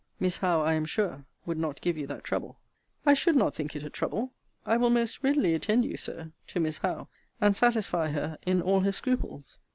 Miss 0.19 0.37
Howe, 0.39 0.61
I 0.61 0.73
am 0.73 0.85
sure, 0.85 1.25
would 1.45 1.59
not 1.59 1.79
give 1.79 1.95
you 1.95 2.07
that 2.07 2.23
trouble. 2.23 2.57
I 3.05 3.13
should 3.13 3.35
not 3.35 3.53
think 3.53 3.75
it 3.75 3.83
a 3.83 3.89
trouble. 3.91 4.31
I 4.65 4.75
will 4.75 4.89
most 4.89 5.21
readily 5.21 5.53
attend 5.53 5.85
you, 5.85 5.95
Sir, 5.95 6.31
to 6.47 6.59
Miss 6.59 6.79
Howe, 6.79 7.07
and 7.39 7.55
satisfy 7.55 8.07
her 8.07 8.39
in 8.43 8.63
all 8.63 8.79
her 8.79 8.91
scruples. 8.91 9.59